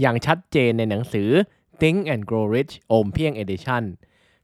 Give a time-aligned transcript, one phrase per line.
[0.00, 1.28] อย่างชัดเจนในหนังสือ
[1.80, 3.84] Think and Grow Rich โอมเพียง Edition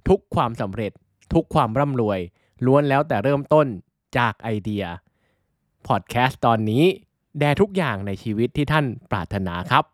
[0.09, 0.93] ทุกความสำเร็จ
[1.33, 2.21] ทุกความร่ำรวย
[2.67, 3.67] ล้วนแล้วแต่เริ่มต้น
[4.19, 4.85] จากไอเดีย
[5.87, 6.85] พอดแคสต์ตอนนี้
[7.39, 9.85] แด่ทุกอย่างในชีวิตที่ท่านปรารถนาครับ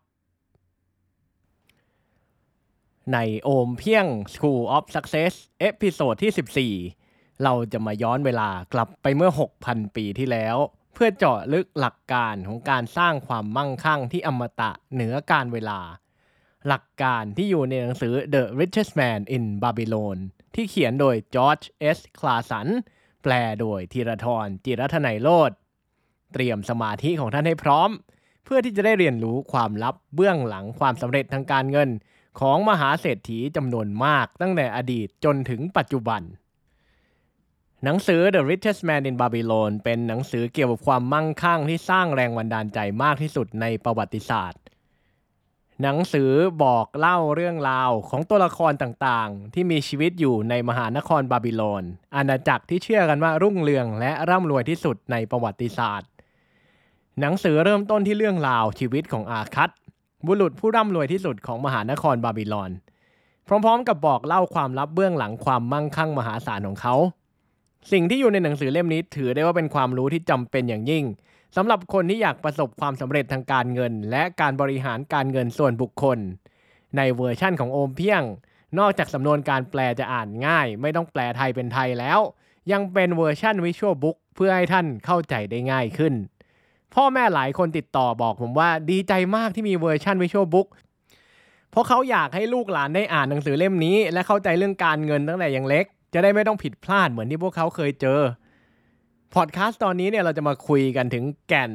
[3.13, 9.31] ในโอมเพียง School of Success episode ที่ 14 เราจะมาย้อนเวลากลับไปเมื่อ
[9.63, 10.57] 6,000 ปีที่แล้ว
[10.93, 15.79] เพื่อเจาะลึกหลักการของการสร้างความมั่งคั่งที่อมตะเหนือการเวลา
[16.67, 20.17] หลักการที่อยู่ในหนังสือ The Richest Man in Babylon
[20.55, 22.67] ที่เขียนโดยจอร์จเอสคลาสัน
[23.23, 25.51] แปลโดยธีรทรจิรัทนัยโลด
[26.33, 27.89] เตรียมสมาธิของท่านให้พร้อม
[28.45, 31.89] เพื่อที่จะได้เรียนรู้ความลับเบื้องหลังความสำเร็จทางการเงิน
[32.39, 36.21] ของมหาเศรษฐีจำนวนมากตั้งแต่อดีตจนถึงปัจจุบัน
[37.85, 44.61] หนังสือ The Richest Man in Babylon เป็นหนังสือเกี่ยวกับความมั่งคั่งที่สร้างแรงบันดาลใจมากที่สุดในประวัติศาสตร์
[45.81, 46.31] หนังสือ
[46.63, 51.83] บอกเล่าเรื่องราวของตัวละครต่างๆ ที่มีชีวิตอยู่ในมหานครบาบิโลน
[52.15, 56.09] อาณาจักรที่เชื่อกันว่ารุ่งเรืองและร่ำรวยที่สุดในประวัติศาสตร์
[57.19, 59.69] หนังสือเริ่มต้นที่เรื่องราวชีวิตของอาคัต
[60.27, 62.71] บุรุษผู้ร่ำรวยที่สุดของมหานครบาบิโลน
[63.47, 66.95] พร้อมๆ กับบอกเล่าความลับเบื้องหลังความมั่งคั่งมหาศาลของเขา
[67.91, 71.05] สิ่งที่อยู่ในหนังสือเล่มนี้ถือได้ว่าเป็นความรู้ที่จำเป็นอย่างยิ่ง
[71.55, 76.17] สำหรับคนที่อยากประสบความสำเร็จทางการเงิน และการบริหารการเงินส่วนบุคคล
[76.97, 78.23] ในเวอร์ชั่นของโอมเพียง
[78.79, 82.19] นอกจากสำนวนการแปลจะอ่านง่าย ไม่ต้องแปลไทยเป็นไทยแล้ว
[82.71, 86.13] ยังเป็นเวอร์ชั่น visual book เพื่อให้ท่านเข้าใจได้ง่ายขึ้น
[86.93, 90.67] พ่อแม่หลายคนติดต่อบอกผมว่าดีใจมากที่มีเวอร์ชัน visual book
[91.71, 98.19] เพราะเขาอยากให้ลูกหลานได้อ่านหนังสือเล่มนี้ และเข้าใจเรื่องการเงินตั้งแต่ยังเล็ก จะได้ไม่ต้องผิดพลาดเหมือนที่พวกเขาเคยเจอ
[99.35, 101.71] พอดแคสต์ตอนนี้เนี่ยเราจะมาคุยกันถึงแก่น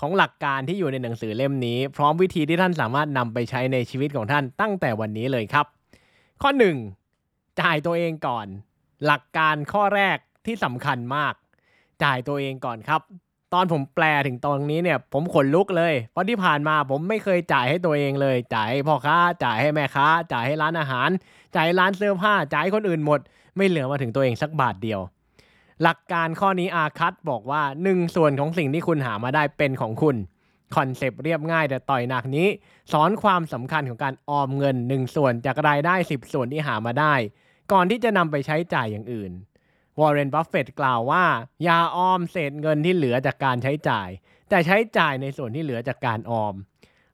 [0.00, 5.66] ของหลักการที่อยู่ในหนังสือเล่มนี้ พร้อมวิธีที่ท่านสามารถนำไปใช้ในชีวิตของท่านตั้งแต่วันนี้เลยครับ
[6.42, 6.50] ข้อ
[7.06, 7.60] 1.
[7.60, 8.46] จ่ายตัวเองก่อน
[9.06, 11.34] หลักการข้อแรกที่สำคัญมาก
[12.02, 13.02] จ่ายตัวเองก่อนครับ
[13.54, 21.08] ตอนผมแปลถึงตรงนี้เนี่ย ผมขนลุกเลย เพราะที่ผ่านมาผมไม่เคยจ่ายให้ตัวเองเลย จ่ายให้พ่อค้า จ่ายให้แม่ค้า จ่ายให้ร้านอาหาร
[21.56, 23.20] จ่ายร้านเสื้อผ้า จ่ายคนอื่นหมด
[23.56, 25.00] ไม่เหลือมาถึงตัวเองสักบาทเดียว
[25.82, 30.16] หลักการข้อนี้อาคัตบอกว่าหนึ่งส่วนของสิ่งที่คุณหามาได้เป็นของคุณ
[30.76, 32.48] คอนเซปต์เรียบง่ายแต่ต่อยหนักนี้
[32.92, 37.14] สอนความสำคัญของการออมเงิน 1 ส่วนจากรายได้ 10 ส่วนที่หามาได้
[37.72, 39.32] ก่อนที่จะนำไปใช้จ่ายอย่างอื่น
[40.00, 41.24] วอร์เรนบัฟเฟตกล่าวว่า
[41.64, 44.08] อย่าออมเศษเงินที่เหลือจากการใช้จ่าย
[44.48, 46.54] แต่ใช้จ่ายในส่วนที่เหลือจากการออม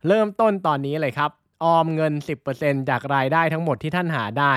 [0.09, 1.31] เริ่มต้นตอนนี้เลยครับ
[1.65, 2.13] ออมเงิน
[2.51, 4.55] 10%จากรายได้ทั้งหมดที่ท่านหาได้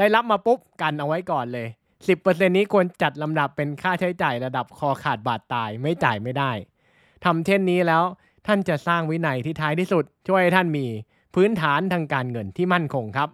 [0.00, 1.68] ได้รับมาปุ๊บกันเอาไว้ก่อนเลย
[2.08, 6.52] 10%นี้ควรจัดลำดับเป็นค่าใช้จ่ายระดับคอขาดบาดตายไม่จ่ายไม่ได้
[7.24, 8.02] ทำเช่นนี้แล้ว
[8.46, 10.86] ท่านจะสร้างวินัยที่ท้ายที่สุด ช่วยให้ท่านมี
[11.34, 13.30] พื้นฐานทางการเงินที่มั่นคงครับ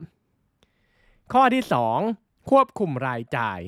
[1.32, 1.62] ข้อที่
[2.06, 3.60] 2 ควบคุมรายจ่าย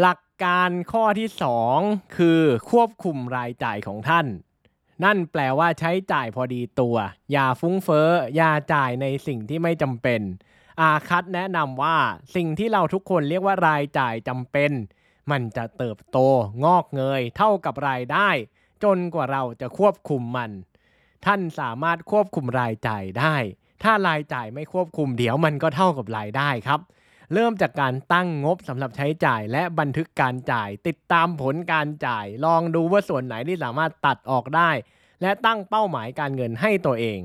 [0.00, 1.28] หลักการข้อที่
[1.72, 4.26] 2 คือควบคุมรายจ่ายของท่าน
[5.04, 6.96] นั่นแปลว่าใช้จ่ายพอดีตัว
[7.32, 10.20] อย่าฟุ้งเฟ้อ อย่าจ่ายในสิ่งที่ไม่จำเป็น
[10.80, 11.98] อาคัตแนะนำว่า
[12.36, 14.72] สิ่งที่เราทุกคนเรียกว่ารายจ่ายจำเป็น
[15.30, 16.18] มันจะเติบโต
[16.64, 18.28] งอกเงย เท่ากับรายได้
[18.84, 20.50] จนกว่าเราจะควบคุมมัน
[21.26, 23.36] ท่านสามารถควบคุมรายจ่ายได้
[23.82, 26.80] ถ้ารายจ่ายไม่ควบคุมเดี๋ยวมันก็เท่ากับรายได้ครับ
[27.34, 34.70] เริ่มจากการตั้งงบสำหรับใช้จ่ายและบันทึกการจ่าย ติดตามผลการจ่าย ลองดูว่าส่วนไหนที่สามารถตัดออกได้
[35.22, 37.20] และตั้งเป้าหมายการเงินให้ตัวเอง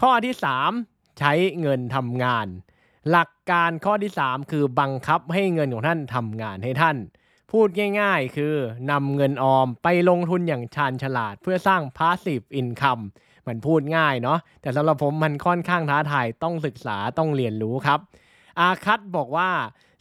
[0.00, 0.34] ข้อที่
[0.76, 2.46] 3 ใช้เงินทำงาน
[3.10, 6.96] หลักการข้อที่ 3 คือบังคับให้เงินของท่านทำงานให้ท่าน
[7.52, 7.68] พูด
[8.00, 8.54] ง่าย ๆ คือ
[8.90, 13.04] นำเงินออมไปลงทุนอย่างชาญฉลาดเพื่อสร้าง passive income
[13.46, 18.00] มันพูดง่ายเนาะแต่สำหรับผมมันค่อนข้างท้าทายต้องศึกษาต้องเรียนรู้ครับ
[18.60, 19.50] อาคัตบอกว่า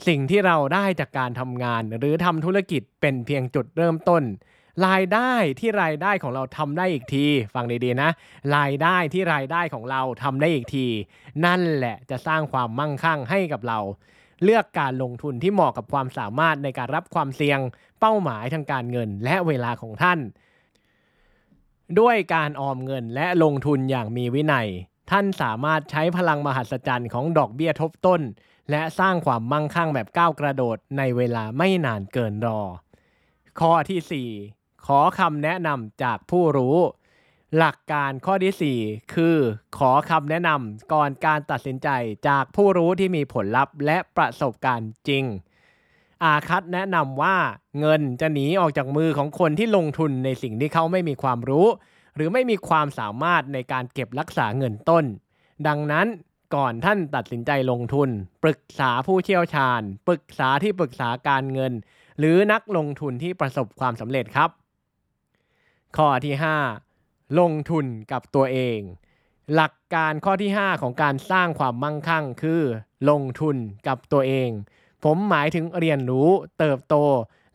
[0.07, 4.23] สิ่งที่เราได้จากการทำงาน หรือทำธุรกิจเป็นเพียงจุดเริ่มต้น
[4.87, 8.09] รายได้ที่รายได้ของเราทำได้อีกที ฟังดีๆนะ
[8.57, 10.87] รายได้ที่รายได้ของเราทำได้อีกที
[11.45, 13.79] นั่นแหละจะสร้างความมั่งคั่งให้กับเรา
[14.43, 17.59] เลือกการลงทุนที่เหมาะกับความสามารถในการรับความเสี่ยง
[17.99, 20.19] เป้าหมายทางการเงินและเวลาของท่าน
[21.99, 24.67] ด้วยการออมเงินและลงทุนอย่างมีวินัย
[25.11, 28.21] ท่านสามารถใช้พลังมหัศจรรย์ของดอกเบี้ยทบต้น
[28.71, 32.61] และสร้างความมั่งคั่งแบบก้าวกระโดดในเวลาไม่นานเกินรอ
[33.59, 36.77] ข้อที่ 4 ขอคำแนะนำจากผู้รู้
[37.57, 39.37] หลักการข้อที่ 4 คือ
[39.77, 41.89] ขอคำแนะนำก่อนการตัดสินใจ
[42.27, 45.23] จากผู้รู้ที่มีผลลัพธ์และประสบการณ์จริง
[46.23, 47.37] อาคัตแนะนำว่า
[47.79, 51.67] เงินจะหนีออกจากมือของคนที่ลงทุนในสิ่งที่เขาไม่มีความรู้
[52.15, 55.05] หรือไม่มีความสามารถในการเก็บรักษาเงินต้น
[55.67, 56.07] ดังนั้น
[56.55, 58.09] ก่อนท่านตัดสินใจลงทุน
[58.43, 61.73] ปรึกษาผู้เชี่ยวชาญ ปรึกษาที่ปรึกษาการเงิน
[62.19, 64.49] หรือนักลงทุนที่ประสบความสำเร็จครับ
[65.97, 66.33] ข้อที่
[66.81, 68.79] 5 ลงทุนกับตัวเอง
[69.53, 72.61] หลักการข้อที่ 5 ของการสร้างความมั่งคั่งคือ
[73.09, 73.55] ลงทุน
[73.87, 74.49] กับตัวเอง
[75.03, 76.29] ผมหมายถึงเรียนรู้
[76.59, 76.95] เติบโต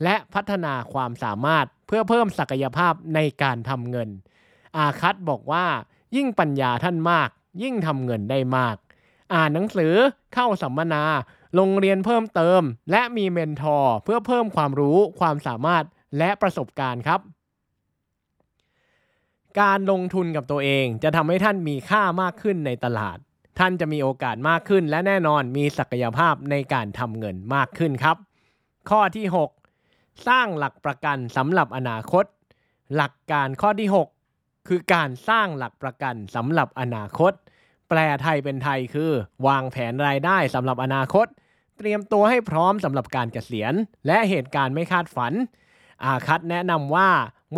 [0.05, 4.09] และพัฒนาความสามารถเพื่อเพิ่มศักยภาพในการทำเงิน
[4.77, 5.67] อาคัตบอกว่า
[6.17, 7.29] ยิ่งปัญญาท่านมาก
[7.63, 8.77] ยิ่งทำเงินได้มาก
[9.35, 9.95] อ่านหนังสือ
[10.35, 11.03] เข้าสัมมนา
[11.59, 15.85] ลงเรียนเพิ่มเติม และมีเมนทอร์เพื่อเพิ่มความรู้ความสามารถ
[16.19, 17.21] และประสบการณ์ครับ
[19.61, 23.19] การลงทุนกับตัวเองจะทำให้ท่านมีค่ามากขึ้นในตลาด
[23.59, 28.17] ท่านจะมีโอกาสมากขึ้น และแน่นอนมีศักยภาพในการทำเงินมากขึ้นครับ
[28.91, 29.27] ข้อที่
[29.75, 32.25] 6 สร้างหลักประกันสำหรับอนาคต
[32.95, 34.18] หลักการข้อที่6
[34.69, 37.33] คือการสร้างหลักประกันสำหรับอนาคต
[37.89, 39.11] แปลไทยเป็นไทยคือ
[39.47, 41.27] วางแผนรายได้สำหรับอนาคต
[41.79, 43.75] เตรียมตัวให้พร้อมสำหรับการเกษียณ
[44.07, 45.33] และเหตุการณ์ไม่คาดฝัน
[46.05, 47.11] อาคัตแนะนำว่า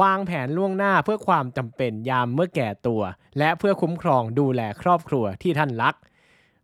[0.03, 3.03] วางแผนล่วงหน้าเพื่อความจำเป็นยามเมื่อแก่ตัว
[3.39, 5.95] และเพื่อคุ้มครองดูแลครอบครัวที่ท่านรัก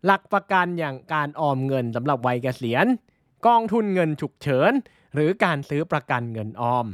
[0.05, 2.87] หลักประกันอย่างการออมเงินสำหรับวัยเกษียณ
[3.47, 4.73] กองทุนเงินฉุกเฉิน
[5.15, 6.87] หรือการซื้อประกันเงินออม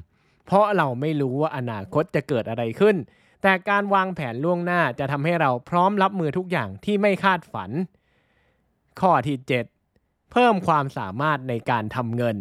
[0.47, 2.97] เพราะเราไม่รู้ว่าอนาคตจะเกิดอะไรขึ้น
[3.43, 7.71] แต่การวางแผนล่วงหน้าจะทำให้เราพร้อมรับมือทุกอย่างที่ไม่คาดฝัน
[9.01, 9.37] ข้อที่
[9.85, 12.37] 7 เพิ่มความสามารถในการทำเงิน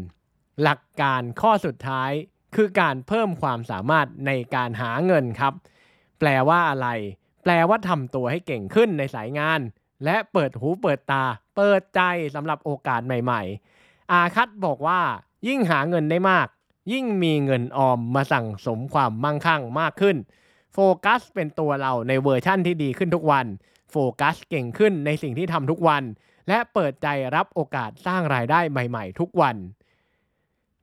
[0.62, 2.12] หลักการข้อสุดท้าย
[2.56, 5.54] คือการเพิ่มความสามารถในการหาเงินครับ
[6.20, 6.88] แปลว่าอะไร
[7.44, 9.60] แปลว่าทำตัวให้เก่งขึ้นในสายงาน
[10.06, 11.24] และเปิดหูเปิดตา
[11.56, 12.02] เปิดใจ
[12.36, 13.42] สำหรับโอกาสใหม่
[13.78, 15.02] ๆ อาคัตบอกว่า
[15.48, 16.48] ยิ่งหาเงินได้มาก
[16.92, 20.18] ยิ่งมีเงินออมมาสั่งสมความมั่งคั่งมากขึ้น
[20.74, 23.46] โฟกัสเป็นตัวเราในเวอร์ชั่นที่ดีขึ้นทุกวัน
[23.92, 26.04] โฟกัสเก่งขึ้นในสิ่งที่ทำทุกวัน
[26.48, 29.56] และเปิดใจรับโอกาสสร้างรายได้ใหม่ ๆ ทุกวัน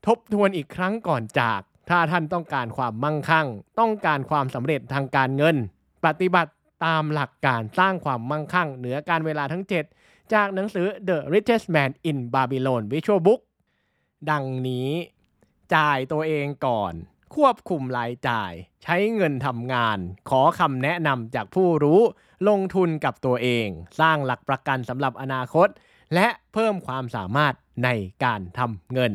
[0.06, 3.46] ทบทวนอีกครั้งก่อนจาก ถ้าท่านต้องการความมั่งคั่ง
[3.80, 5.56] ต้องการความสำเร็จทางการเงิน
[6.04, 6.52] ปฏิบัติ
[6.84, 9.64] ตามหลักการสร้างความมั่งคั่ง เหนือการเวลาทั้ง
[9.98, 13.40] 7 จากหนังสือ The Richest Man in Babylon Visual Book
[14.30, 14.90] ดังนี้
[15.74, 16.92] จ่ายตัวเองก่อน
[17.34, 18.52] ควบคุมรายจ่าย
[18.82, 19.98] ใช้เงินทำงาน
[20.30, 22.00] ขอคำแนะนำจากผู้รู้
[22.48, 23.66] ลงทุนกับตัวเอง
[24.00, 25.68] สร้างหลักประกันสำหรับอนาคต
[26.14, 27.54] และเพิ่มความสามารถ
[27.84, 27.88] ใน
[28.24, 29.12] การทำเงิน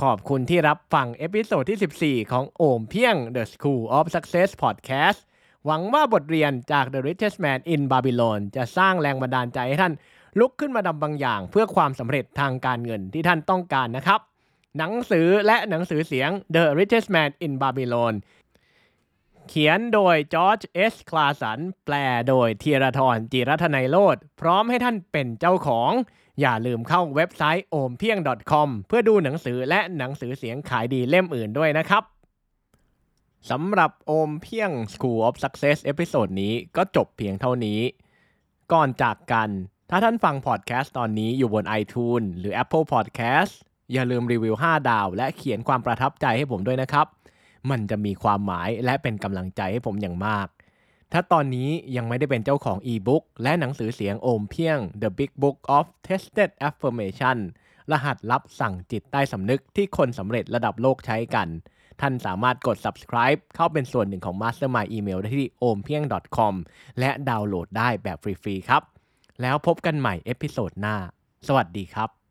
[0.00, 5.18] ขอบคุณที่รับฟัง episode ที่ 14 ของโอมเพียง The School of Success Podcast
[5.66, 9.94] หวังว่าบทเรียนจาก The Richest Man in Babylon จะสร้างแรงบันดาลใจให้ท่าน
[10.38, 14.20] ลุกขึ้นมาทำบางอย่าง เพื่อความสำเร็จทางการเงินที่ท่านต้องการนะครับ
[14.78, 18.14] หนังสือและหนังสือเสียง The Richest Man in Babylon
[19.48, 21.94] เขียนโดยจอร์จเอสคลาสันแปล
[22.28, 25.92] โดยธีรทรจิรัทนายโลดพร้อมให้ท่านเป็นเจ้าของ
[26.40, 28.20] อย่าลืมเข้าเว็บไซต์ o m p i e n g
[28.52, 32.02] com เพื่อดูหนังสือและหนังสือเสียงขายดีเล่มอื่นด้วยนะครับ
[33.50, 37.80] สำหรับโอมเพียง School of Success episode นี้ก็จบเพียงเท่านี้
[38.72, 39.48] ก่อนจากกัน
[39.90, 43.54] ถ้าท่านฟังพอดแคสต์ตอนนี้อยู่บน iTunes หรือ Apple Podcast
[43.92, 47.06] อย่าลืมรีวิว 5 ดาว และเขียนความประทับใจให้ผมด้วยนะครับ
[47.70, 50.48] มันจะมีความหมายและเป็นกำลังใจให้ผมอย่างมาก
[51.12, 57.38] ถ้าตอนนี้ยังไม่ได้เป็นเจ้าของอีบุ๊กและหนังสือเสียงโอมเพียง The Big Book of Tested Affirmation
[57.92, 61.48] รหัสลับสั่งจิตใต้สำนึกที่คนสำเร็จระดับโลกใช้กัน
[62.00, 66.54] ท่านสามารถกด subscribe เข้าเป็นส่วนหนึ่งของ Mastermind Email ได้ที่ ompieng.com
[67.00, 68.82] และดาวน์โหลดได้แบบฟรีๆครับ
[69.42, 70.96] แล้วพบกันใหม่ episode หน้า
[71.46, 72.21] สวัสดีครับ